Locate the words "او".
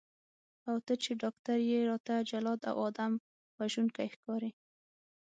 0.69-0.77, 2.71-2.75